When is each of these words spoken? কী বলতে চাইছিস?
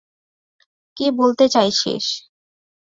কী 0.97 1.05
বলতে 1.19 1.45
চাইছিস? 1.49 2.05